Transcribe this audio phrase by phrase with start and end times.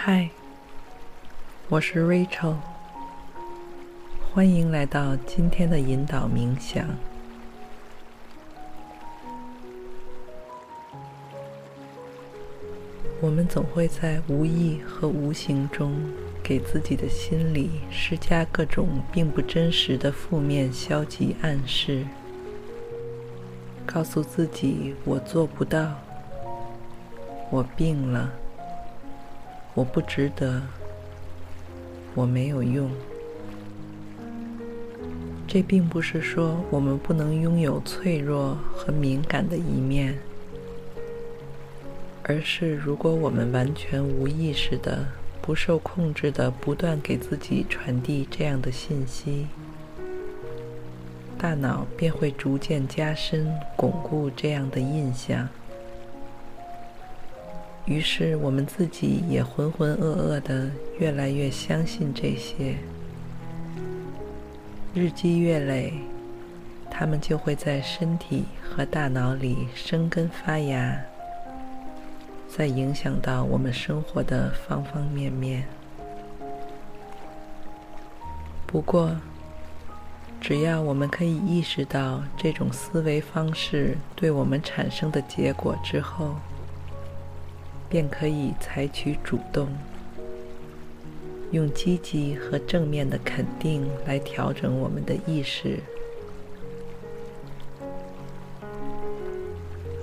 [0.00, 0.30] 嗨，
[1.68, 2.54] 我是 Rachel，
[4.32, 6.86] 欢迎来到今天的引导冥想。
[13.20, 16.00] 我们总会在无意和无形中
[16.44, 22.06] 给自己的心里施加各种并不真实的负面消极暗示，
[23.84, 25.92] 告诉自己我做不到，
[27.50, 28.32] 我病了。
[29.78, 30.60] 我不值得，
[32.12, 32.90] 我没有用。
[35.46, 40.18] 这并不是说我们不能拥有脆弱和敏感的一面，
[42.24, 45.06] 而是如果我们完全无意识的、
[45.40, 49.46] 不受控制的不断给自己传递这样的信息，
[51.38, 55.48] 大脑便会逐渐加深、巩固这样的印象。
[57.88, 62.76] 于是，我们自己也浑浑噩噩的越来越相信这些。
[64.94, 65.94] 日积月累，
[66.90, 71.00] 它们就会在身体和大脑里生根发芽，
[72.46, 75.64] 再影响到我们生活的方方面面。
[78.66, 79.16] 不过，
[80.42, 86.34] 只要我们可以意识到这种思维方式对我们产生的结果之后，
[87.88, 89.68] 便可以采取主动，
[91.50, 95.78] 用积极和正面的肯定来调整我们的意识。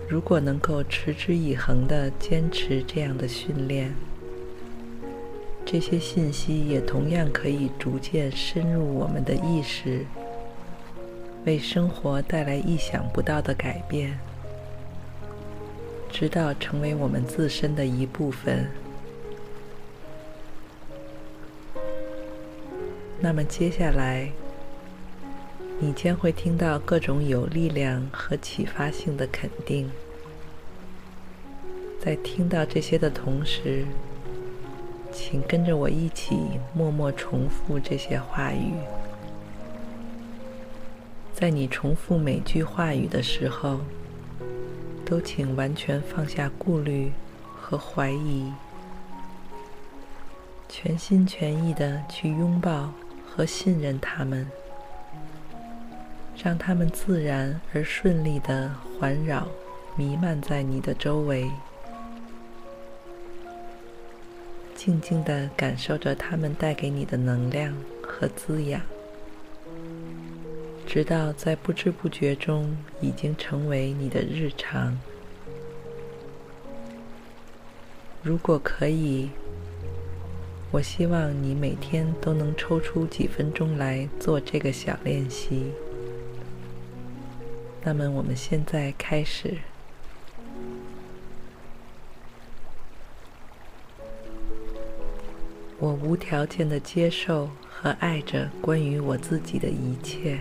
[0.07, 3.93] 如果能够持之以恒地坚持这样的训练，
[5.65, 10.05] 这些信息也同样可以逐渐深入我们的意识，
[11.43, 14.17] 为生活带来意想不到的改变。
[16.17, 18.65] 直到成为我们自身的一部分。
[23.19, 24.31] 那么接下来，
[25.77, 29.91] 你将会听到各种有力量和启发性的肯定。
[31.99, 33.83] 在听到这些的同时，
[35.11, 36.37] 请跟着我一起
[36.73, 38.71] 默默重复这些话语。
[41.33, 43.81] 在你重复每句话语的时候，
[45.05, 47.11] 都请完全放下顾虑
[47.61, 48.51] 和怀疑，
[50.67, 52.91] 全心全意的去拥抱
[53.25, 54.49] 和信任他们，
[56.43, 59.47] 让他们自然而顺利的环绕、
[59.95, 61.49] 弥漫在你的周围，
[64.75, 68.81] 静静的感受着他们带给你的能量和滋养。
[70.95, 74.97] 直到在不知不觉中已经成为你的日常。
[78.23, 79.29] 如果可以，
[80.71, 85.73] 我希望你每天都能抽出几分钟来做这个小练习。
[87.83, 89.57] 那么，我们现在开始。
[95.77, 100.39] 我无条件的接受和爱着关于我自己的一切。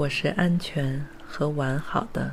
[0.00, 2.30] 我是安全和完好的。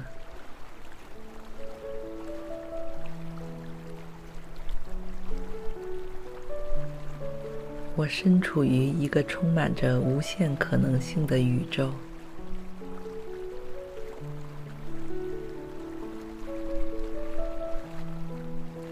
[7.98, 11.92] 我身处于一个充满着无限可能性的宇宙。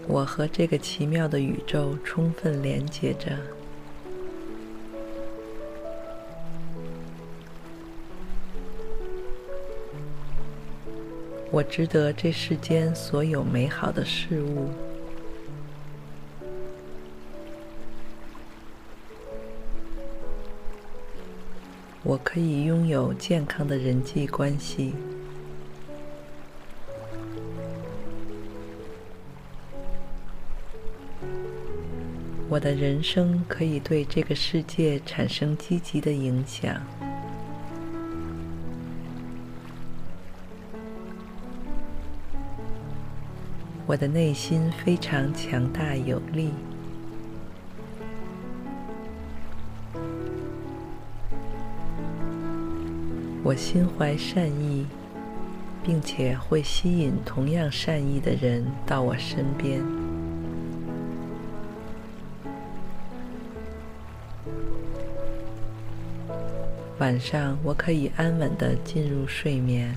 [0.06, 3.55] 我和这个奇妙的宇宙充分连接着。
[11.56, 14.68] 我值得这世间所有美好的事物。
[22.02, 24.94] 我可以拥有健康的人际关系。
[32.50, 37.15] 我的人生可以对这个世界产生积极的影响。
[43.86, 46.50] 我的内心非常强大有力。
[53.44, 54.84] 我心怀善意，
[55.84, 59.80] 并且会吸引同样善意的人到我身边。
[66.98, 69.96] 晚上，我可以安稳地进入睡眠。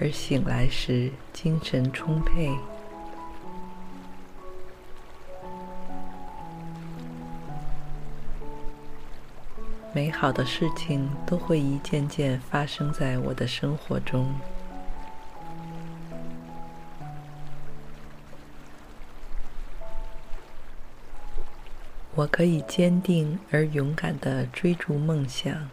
[0.00, 2.50] 而醒来时，精神充沛。
[9.92, 14.32] 美好的事情都会一件件发生在我的生活中。
[22.14, 25.68] 我可以坚定而勇敢的追逐梦想。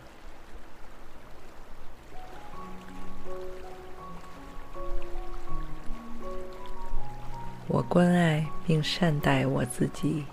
[7.87, 10.25] 关爱并善待我自己。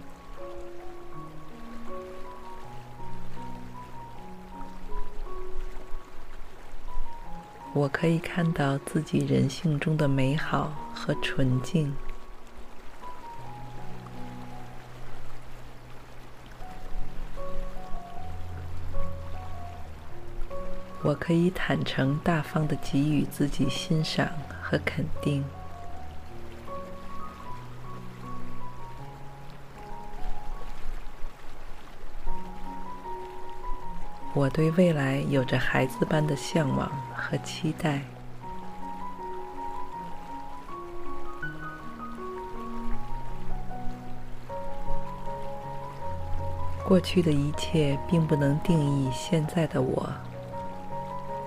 [7.74, 11.94] 我可以看到自己人性中的美好和纯净。
[21.02, 24.28] 我可以坦诚大方的给予自己欣赏
[24.62, 25.44] 和肯定。
[34.34, 38.00] 我对未来有着孩子般的向往和期待。
[46.84, 50.10] 过去的一切并不能定义现在的我，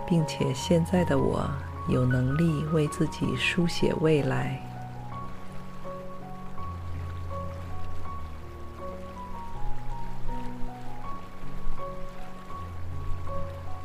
[0.07, 1.47] 并且现在的我
[1.87, 4.59] 有能力为自己书写未来。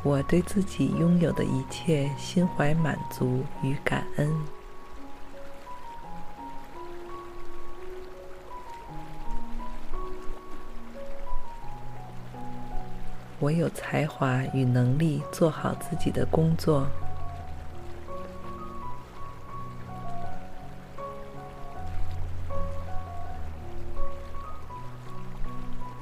[0.03, 4.33] 我对自己拥有的一切心怀满足与感恩。
[13.39, 16.87] 我有才华与能力做好自己的工作。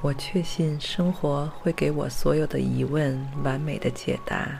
[0.01, 4.59] 我确信生活会给我所有的疑问完美的解答，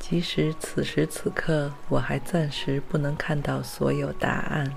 [0.00, 4.74] 即使此时此刻我还暂时不能看到所有答案。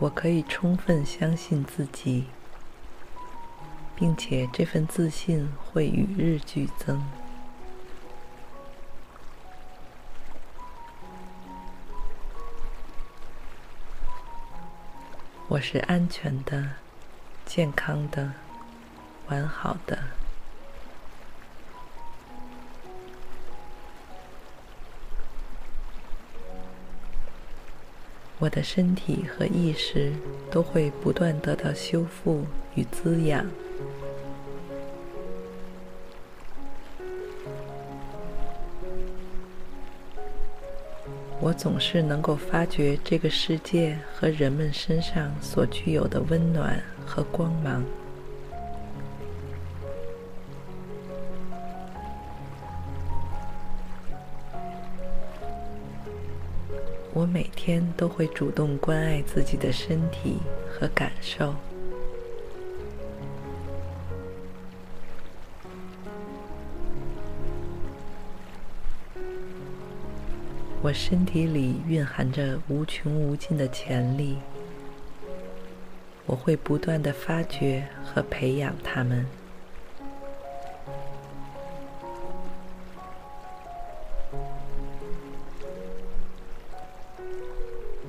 [0.00, 2.26] 我可以充分相信自己，
[3.94, 7.00] 并且这份自信会与日俱增。
[15.50, 16.62] 我是安全的、
[17.46, 18.32] 健康的、
[19.28, 19.98] 完好的。
[28.38, 30.12] 我的身体和意识
[30.50, 33.46] 都会不断得到修复与滋养。
[41.48, 47.82] 我总是能够发觉这个世界和人们身上所具有的温暖和光芒。
[57.14, 60.36] 我每天都会主动关爱自己的身体
[60.70, 61.54] 和感受。
[70.80, 74.38] 我身体里蕴含着无穷无尽的潜力，
[76.24, 79.26] 我会不断的发掘和培养它们。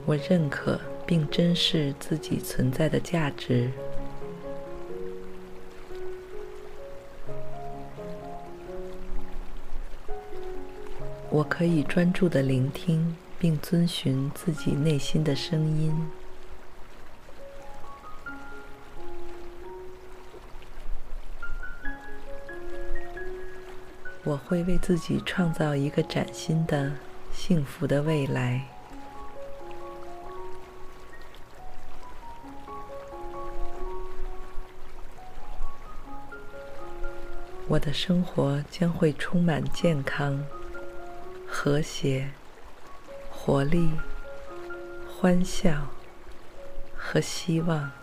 [0.06, 3.72] 我认可并珍视自己存在的价值。
[11.32, 15.94] 我可以专注地聆听，并遵循自己内心的声音。
[24.24, 26.92] 我会为自己创造一个崭新的、
[27.32, 28.66] 幸福的未来。
[37.68, 40.44] 我的生活将会充满健康、
[41.52, 42.30] 和谐、
[43.30, 43.92] 活力、
[45.08, 45.88] 欢笑
[46.96, 47.99] 和希望。